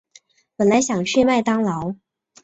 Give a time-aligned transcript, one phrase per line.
[0.57, 1.93] 本来想去麦当劳